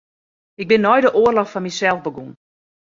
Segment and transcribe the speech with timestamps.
[0.61, 2.31] Ik bin nei de oarloch foar mysels begûn.